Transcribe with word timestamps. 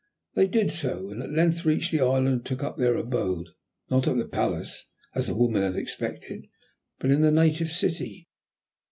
They 0.33 0.47
did 0.47 0.71
so, 0.71 1.11
and 1.11 1.21
at 1.21 1.29
length 1.31 1.63
reached 1.63 1.91
the 1.91 2.01
island 2.01 2.27
and 2.27 2.43
took 2.43 2.63
up 2.63 2.75
their 2.75 2.95
abode, 2.97 3.49
not 3.91 4.07
at 4.07 4.17
the 4.17 4.27
palace, 4.27 4.87
as 5.13 5.27
the 5.27 5.35
woman 5.35 5.61
had 5.61 5.75
expected, 5.75 6.47
but 6.97 7.11
in 7.11 7.21
the 7.21 7.29
native 7.31 7.69
city. 7.71 8.27